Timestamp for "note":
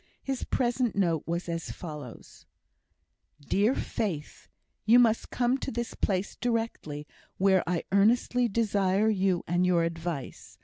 0.95-1.25